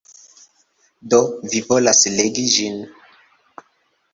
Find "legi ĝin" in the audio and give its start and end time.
2.15-2.81